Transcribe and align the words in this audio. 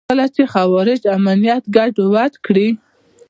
کله 0.09 0.25
چې 0.35 0.43
خوارج 0.53 1.01
امنیت 1.17 1.63
ګډوډ 1.75 2.33
کړي. 2.45 2.67